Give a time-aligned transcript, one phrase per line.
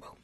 [0.00, 0.16] Well,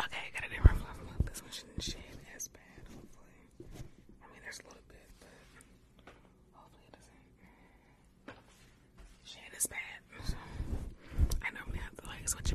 [0.00, 3.82] Okay, I gotta do my fluff This one shouldn't shave as bad, hopefully.
[4.22, 6.14] I mean, there's a little bit, but
[6.54, 7.18] hopefully it doesn't
[9.24, 10.00] shave is bad.
[11.42, 12.52] I normally have to like switch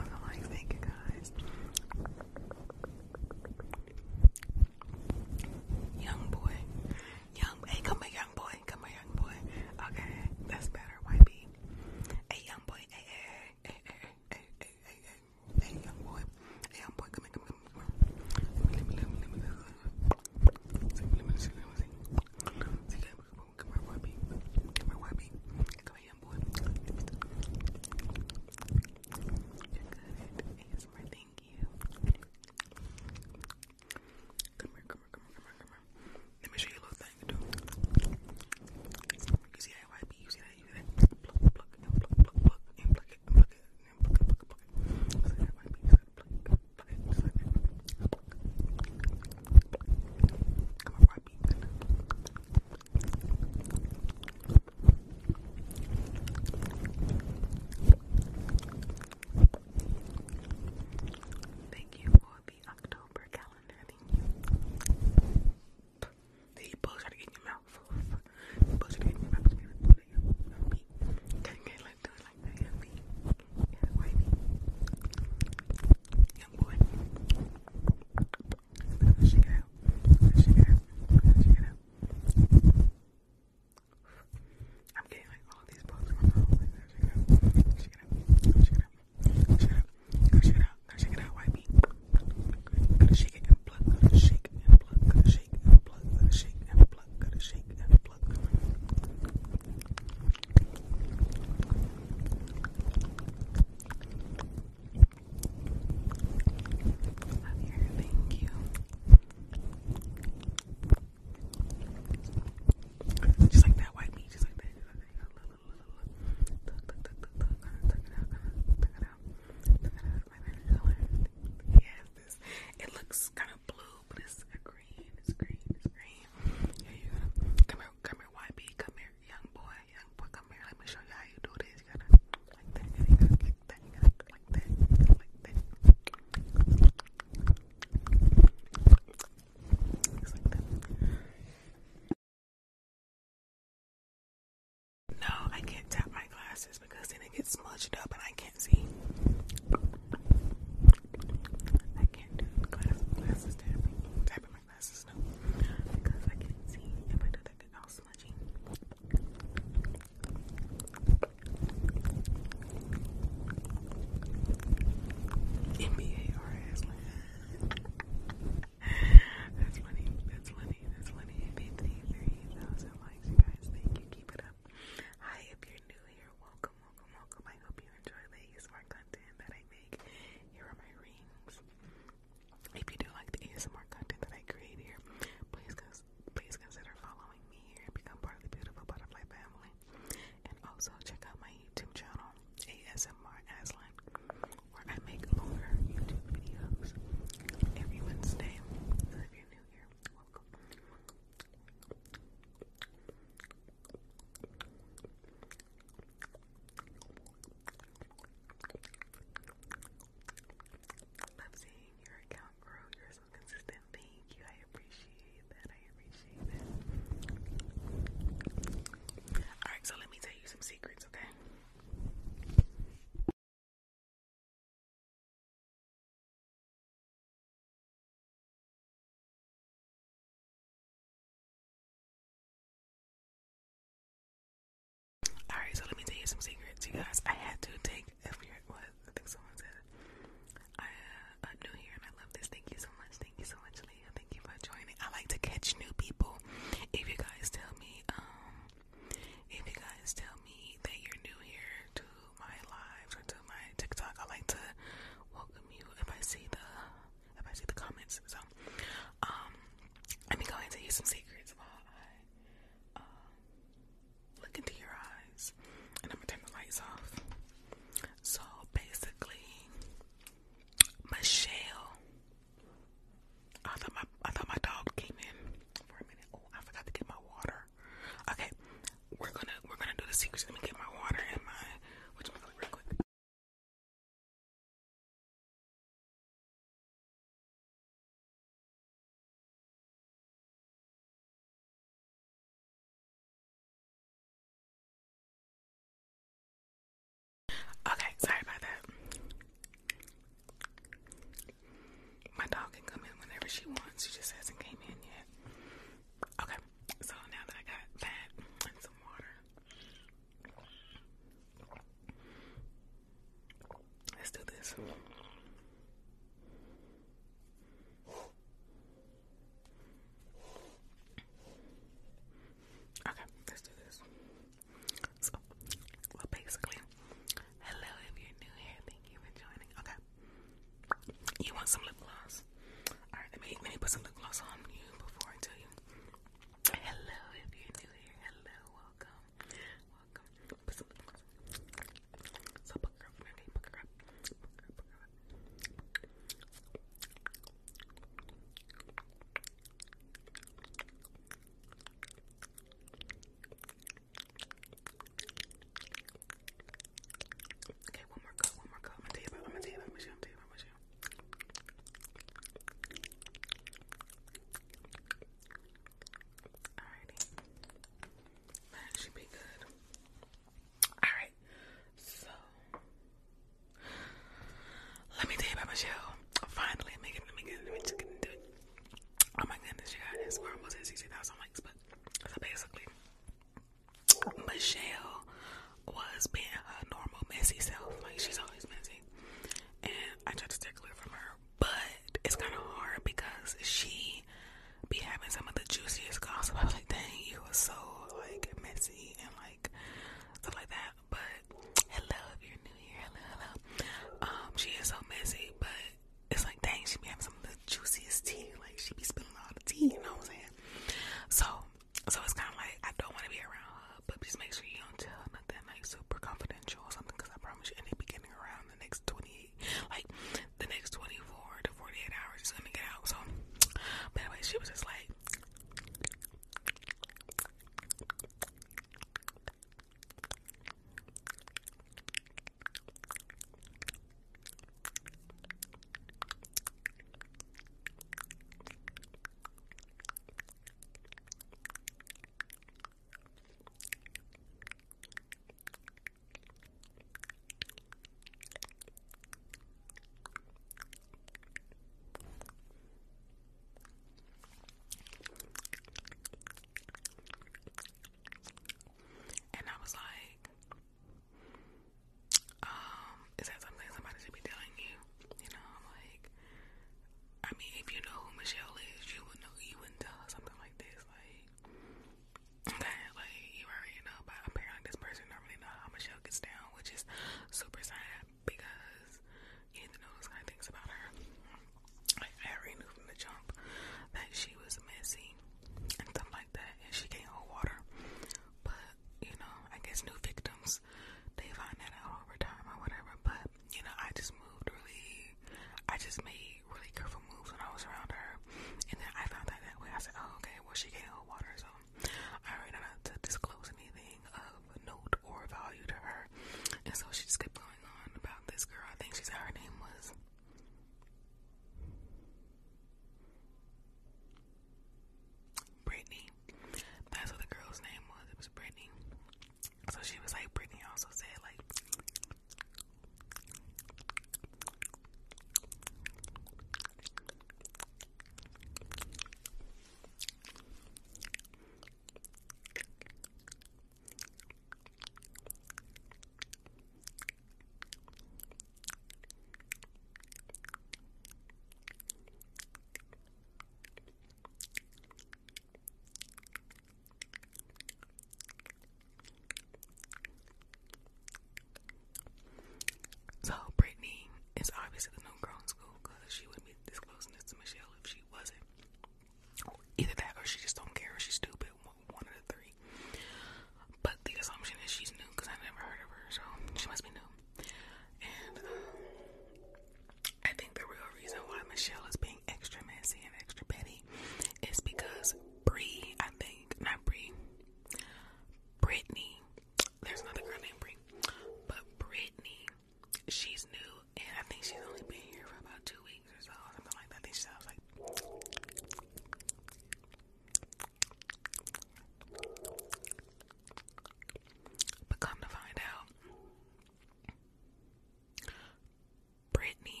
[599.61, 600.00] Brittany.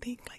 [0.00, 0.37] Think like.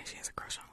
[0.00, 0.64] like she has a crush on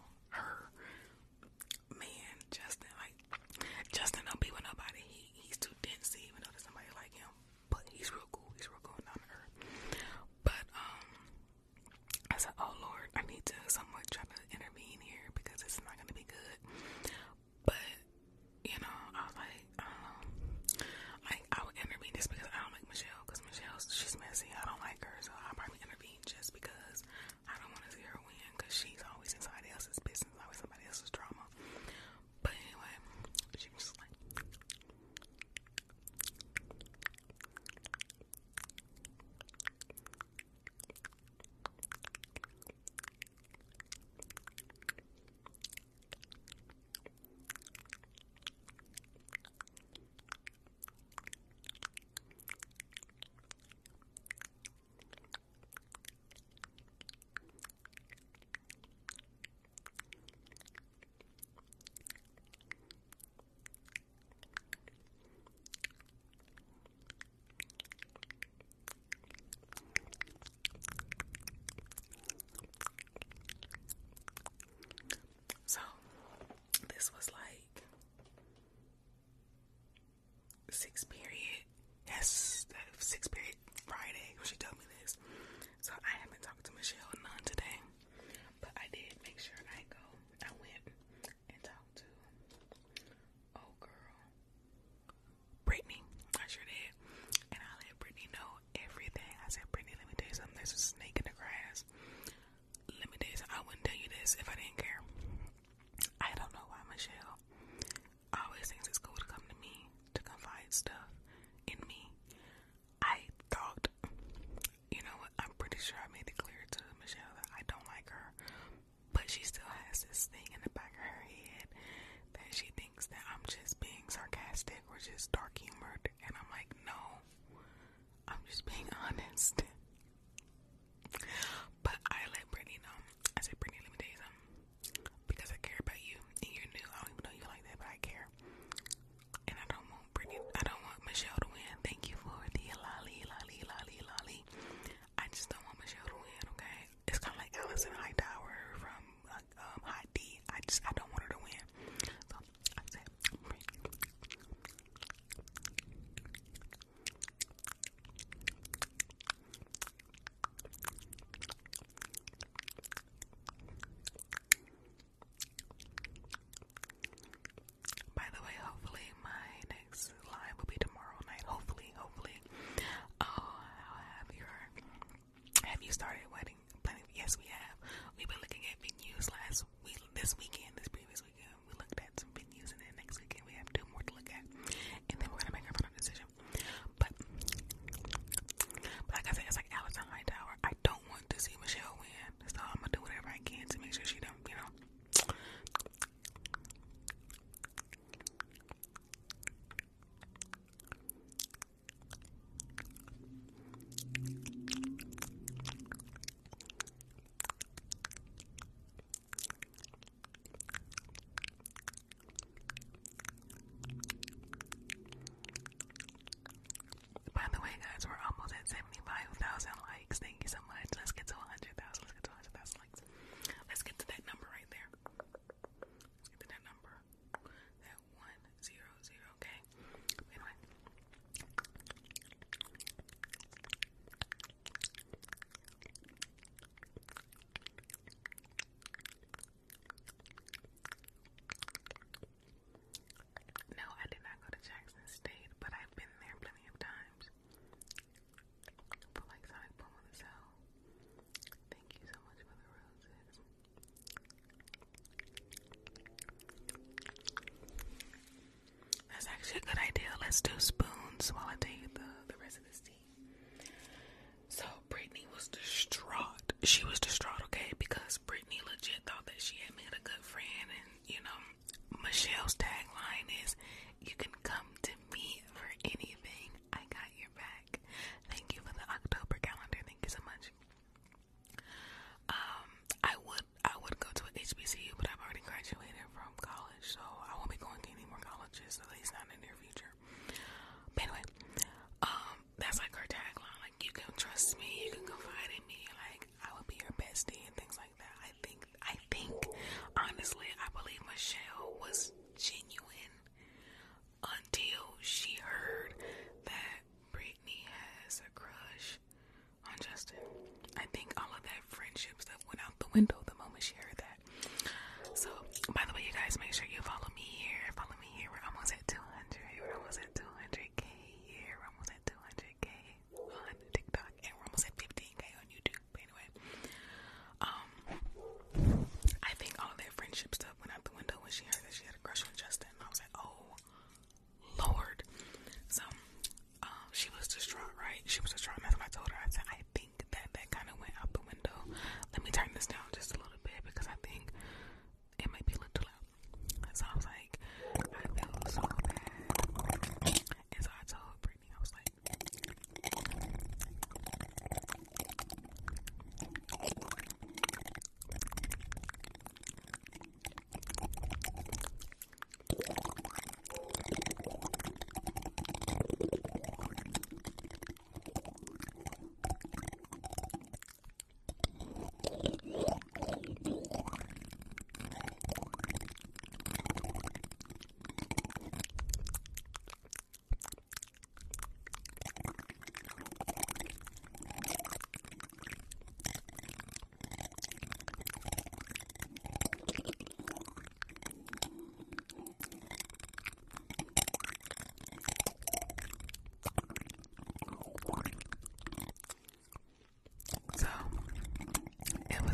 [259.65, 260.08] good idea.
[260.21, 260.87] Let's do spoon.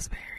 [0.04, 0.33] raspberry.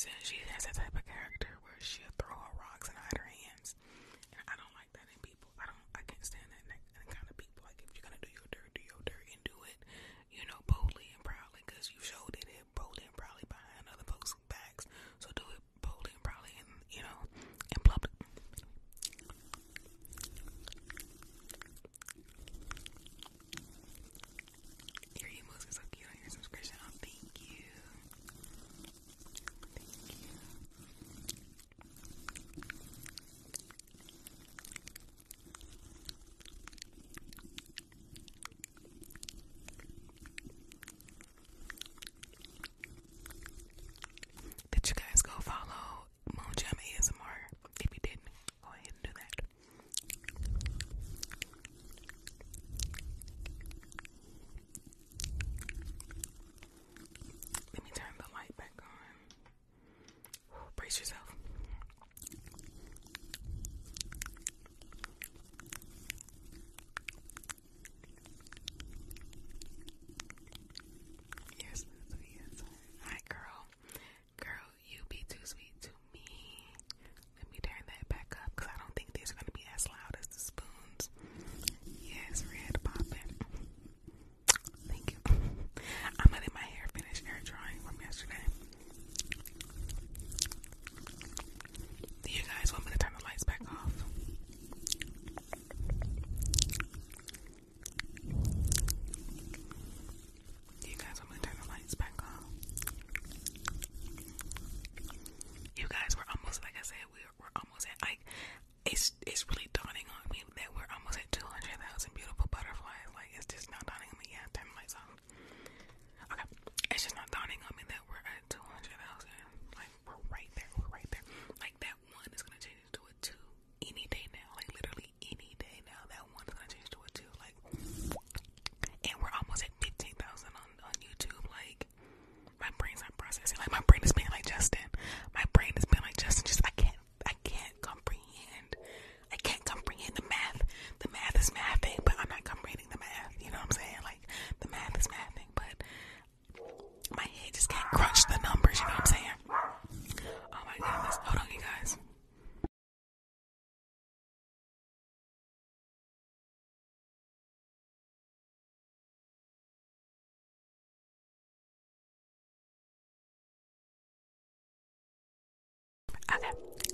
[0.00, 0.96] since she has a type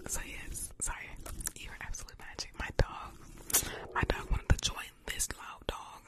[0.09, 0.99] So yes, sorry,
[1.57, 2.51] you're absolute magic.
[2.61, 6.01] My dog, my dog wanted to join this loud dog.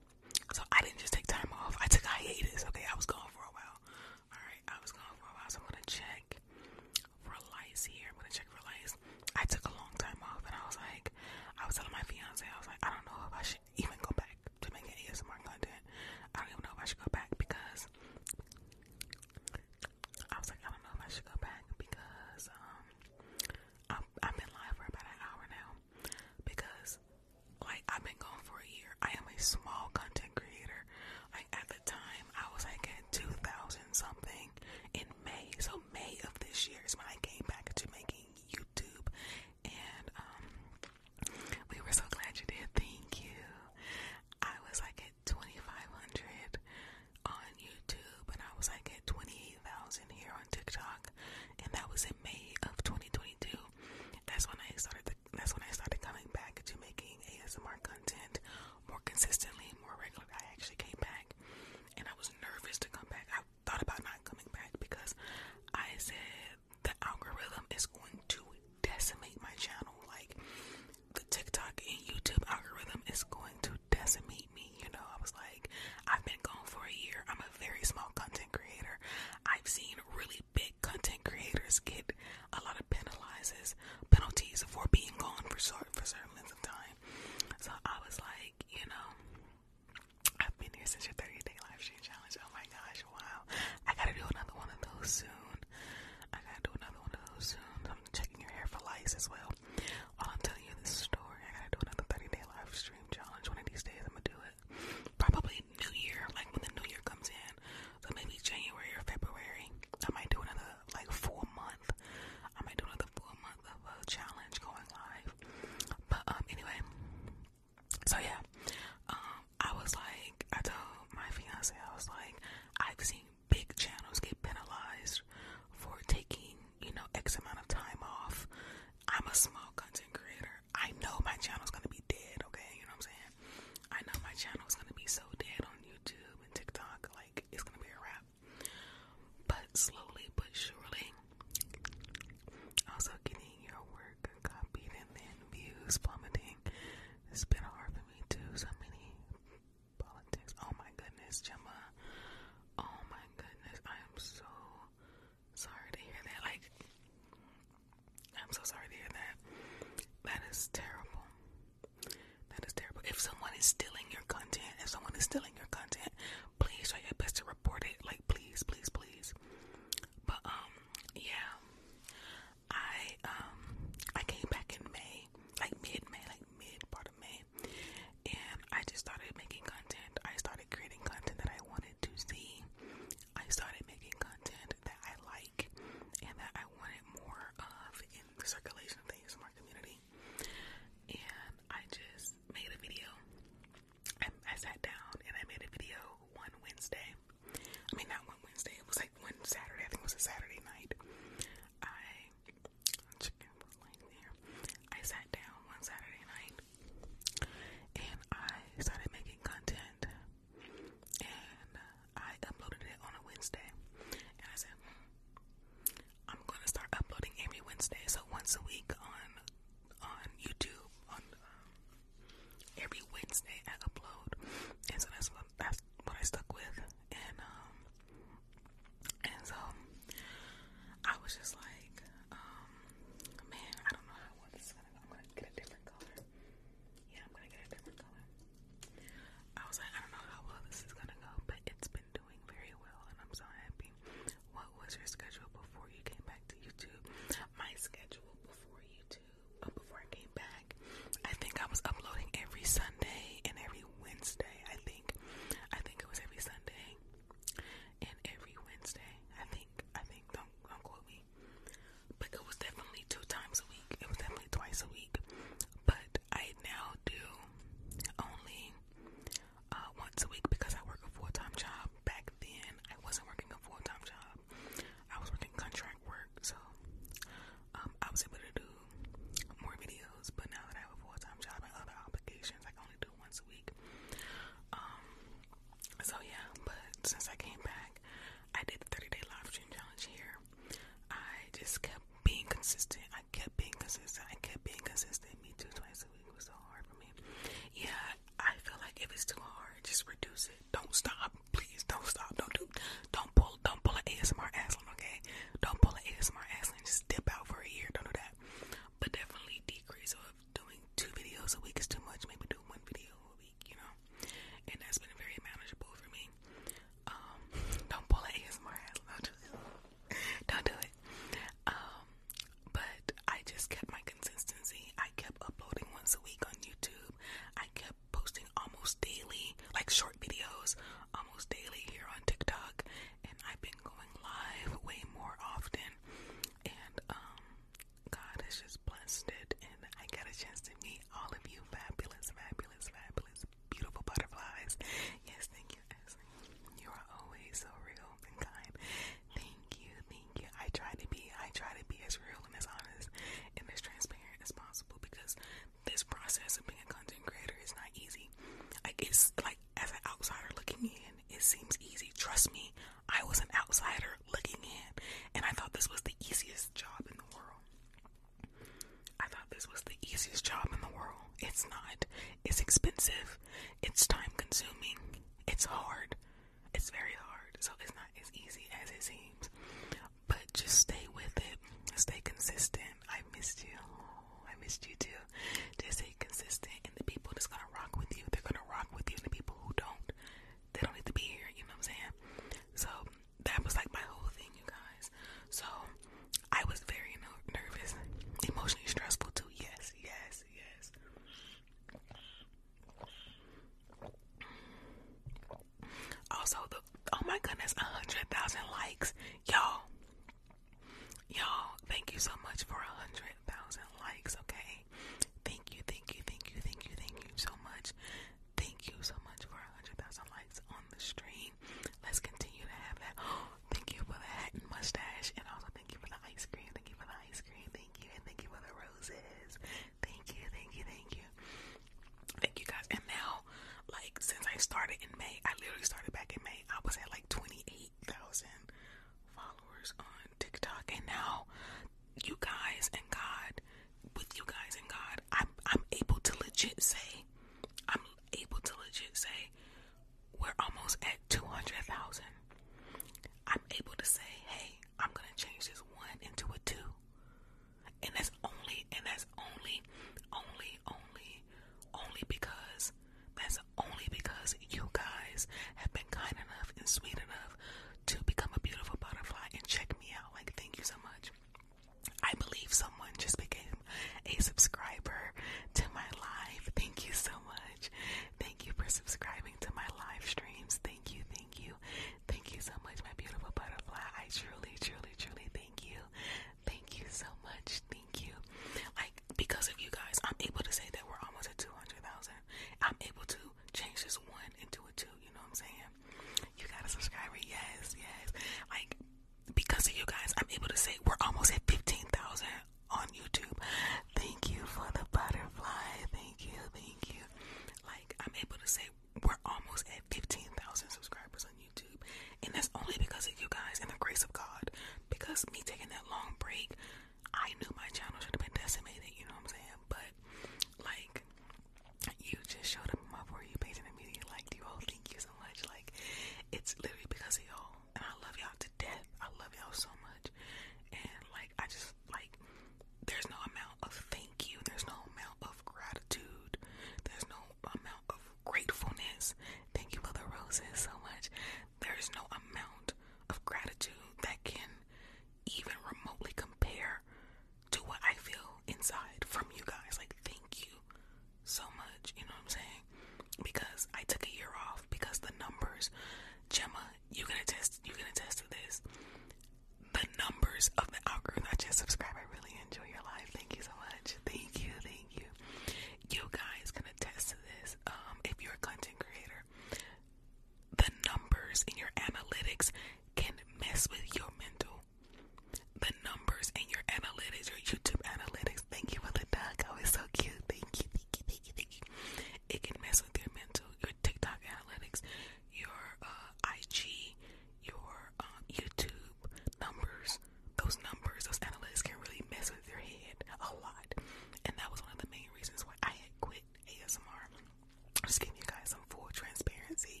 [598.06, 600.00] just giving you guys some full transparency.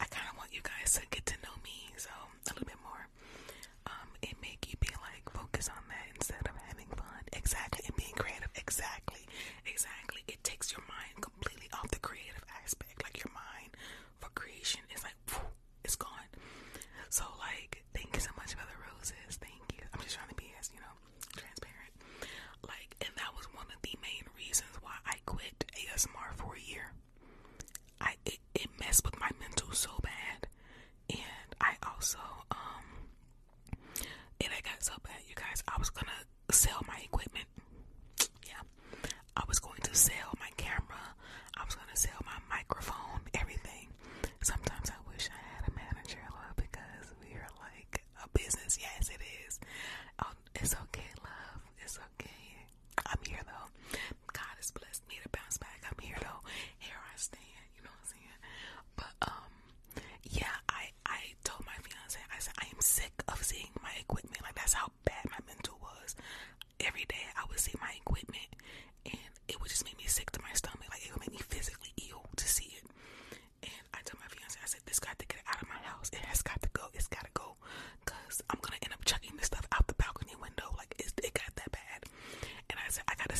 [0.00, 1.25] I kind of want you guys to get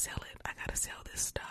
[0.07, 0.39] sell it.
[0.45, 1.46] I gotta sell this stuff.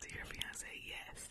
[0.00, 0.66] to your fiance?
[0.86, 1.28] Yes.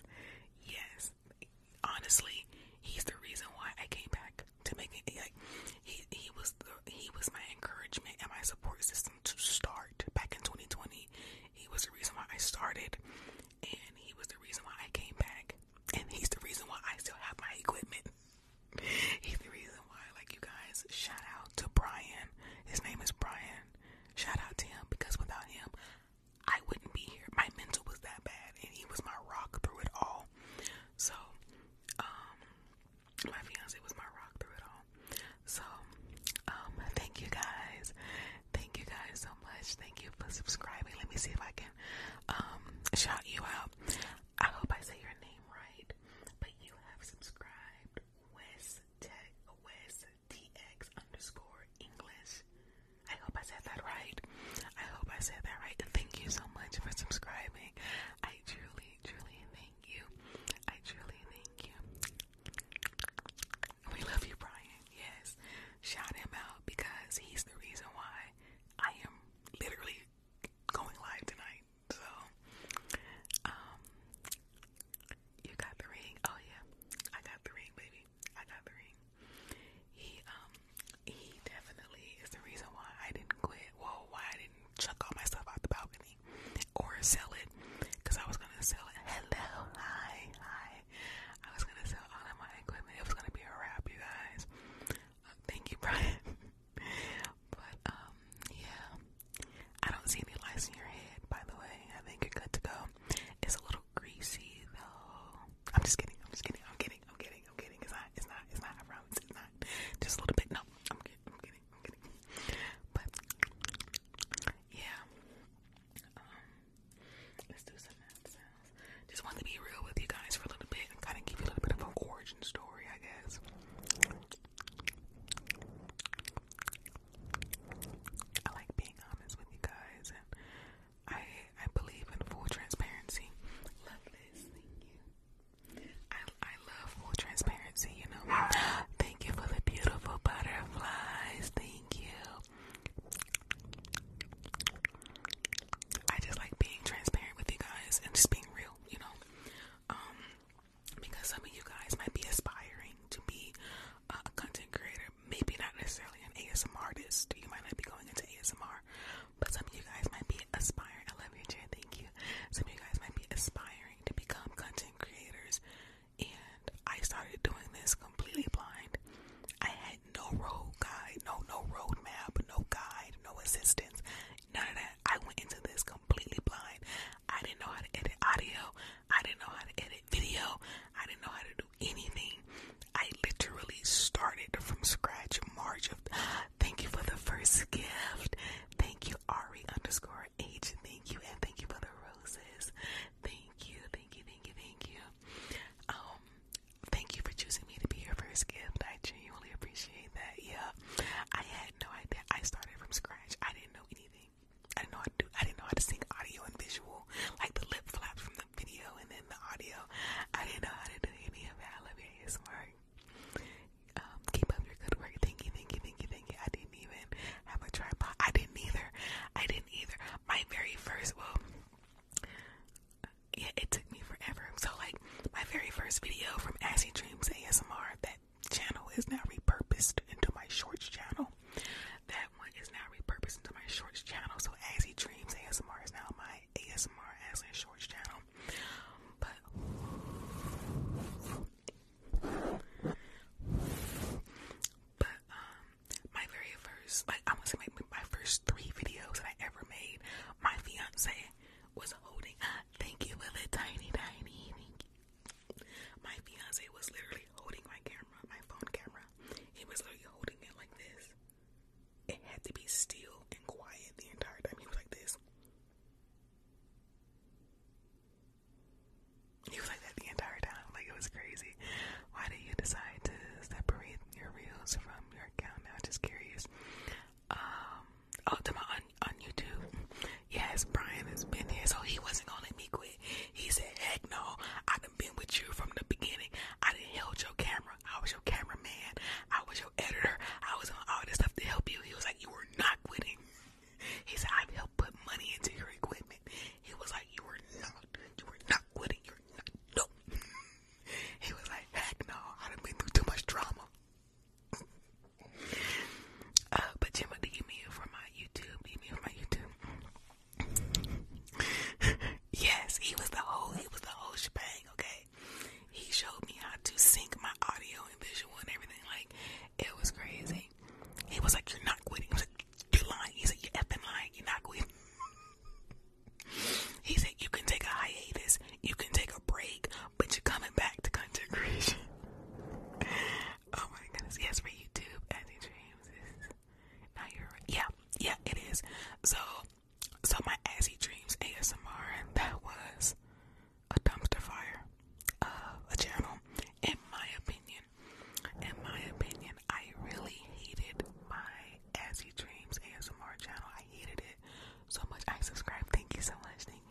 [356.03, 356.43] so much.
[356.45, 356.62] Thank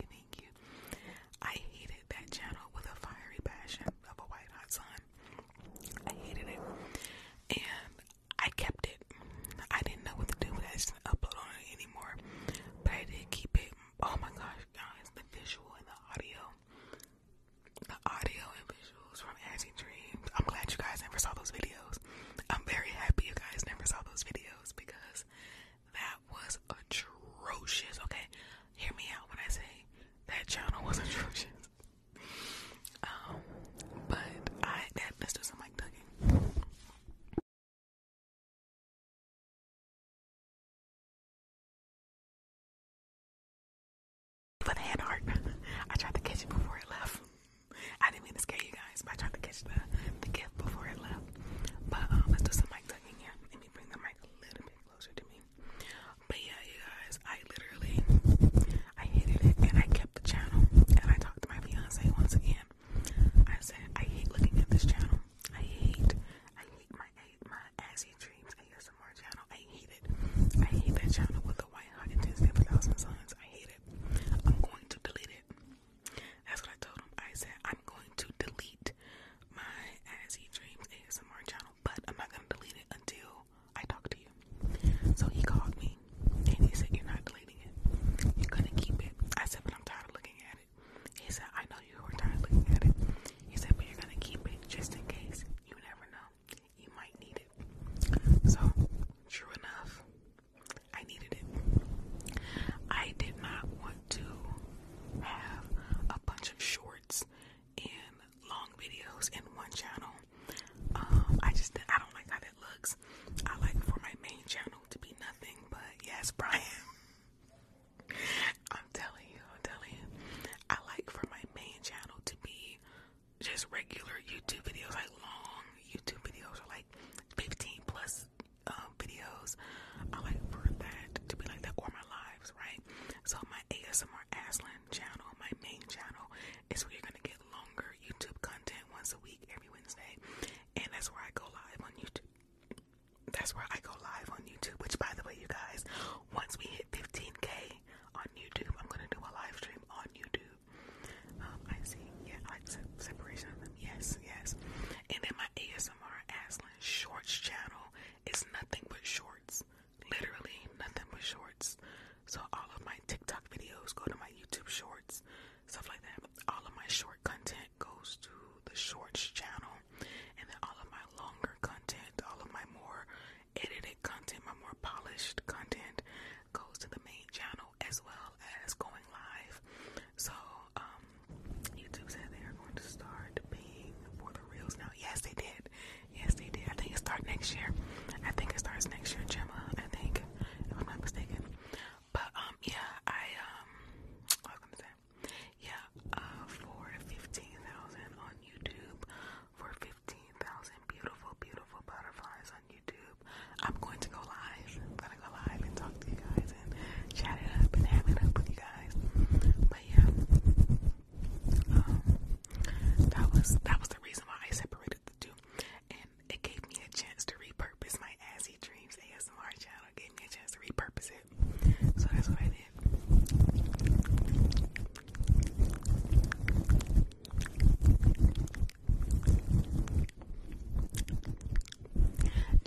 [143.43, 143.92] that's where I go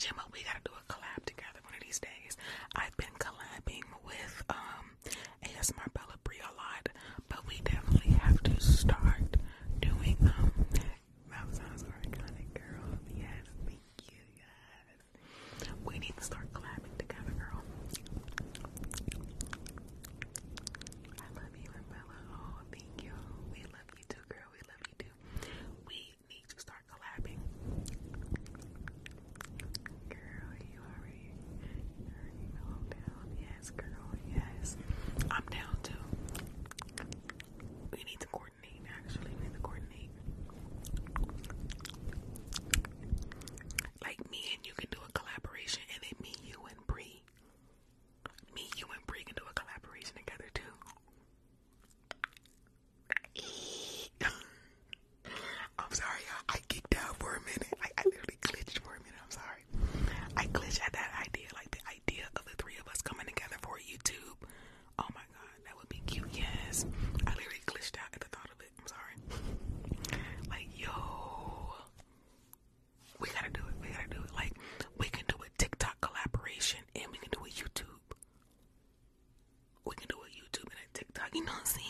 [0.07, 0.56] Jim, we got
[81.47, 81.86] no sé.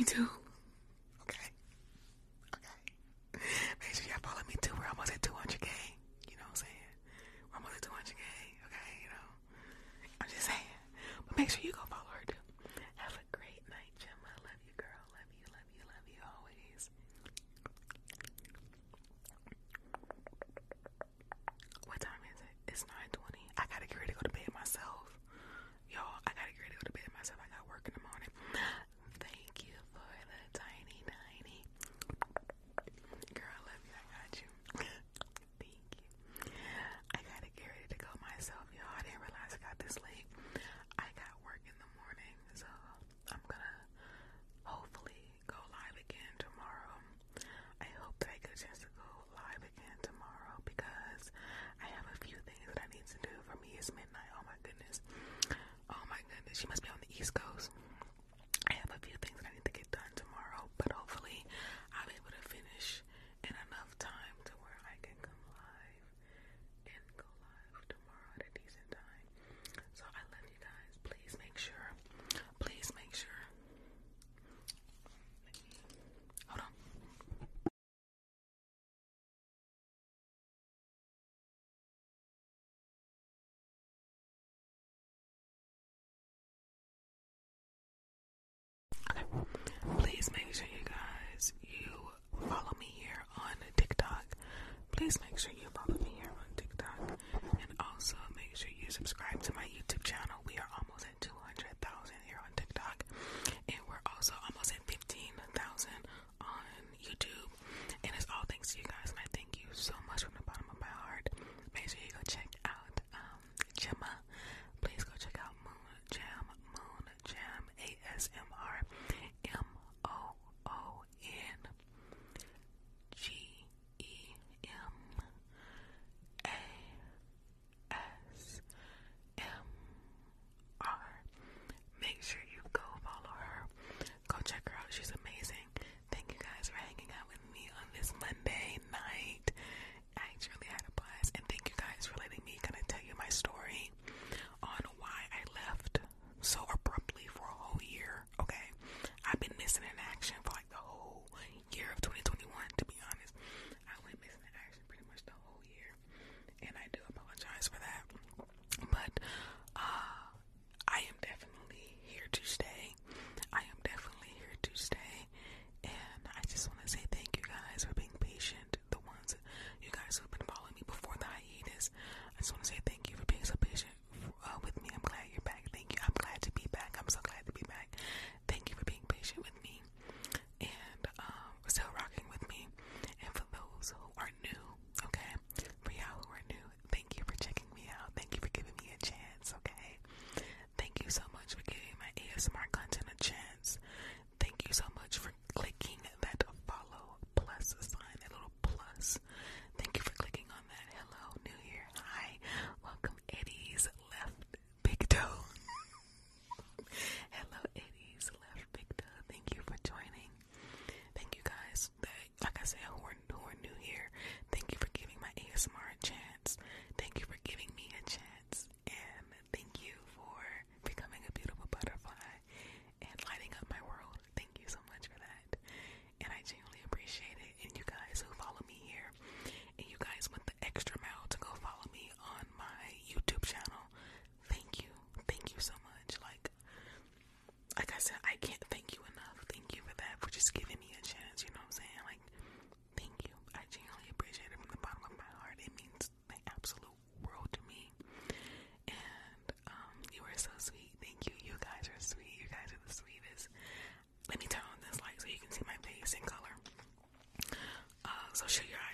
[0.00, 0.30] me do?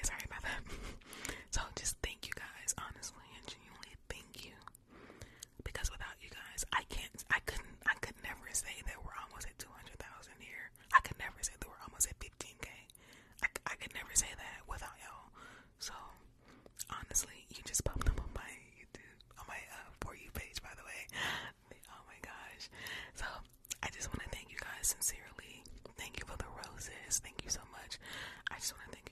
[0.02, 0.60] Sorry about that.
[1.54, 4.54] so just thank you guys, honestly and genuinely thank you.
[5.62, 9.46] Because without you guys, I can't, I couldn't, I could never say that we're almost
[9.50, 9.94] at 200,000
[10.42, 10.70] here.
[10.94, 12.66] I could never say that we're almost at 15K.
[13.76, 15.28] could never say that without y'all.
[15.84, 15.92] So,
[16.90, 18.02] honestly, you just on
[18.34, 21.00] my YouTube, on my uh, For You page, by the way.
[21.92, 22.66] oh my gosh.
[23.20, 23.28] So,
[23.86, 25.60] I just want to thank you guys sincerely.
[26.00, 27.20] Thank you for the roses.
[27.22, 28.00] Thank you so much.
[28.50, 29.05] I just want to thank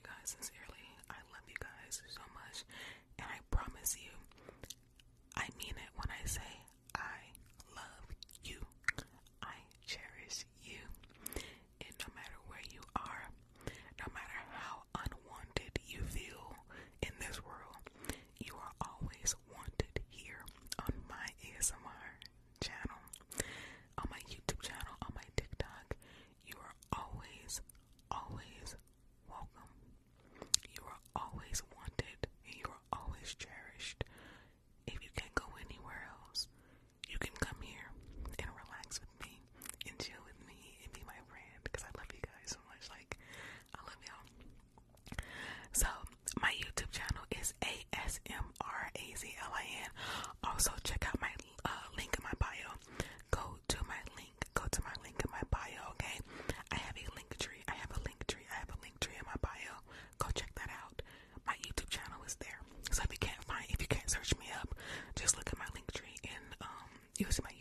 [67.20, 67.53] It my